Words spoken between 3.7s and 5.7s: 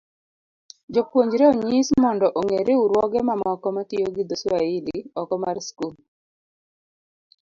matiyo gi dho Swahili oko mar